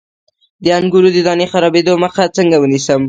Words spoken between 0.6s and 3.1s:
د انګورو د دانې د خرابیدو مخه څنګه ونیسم؟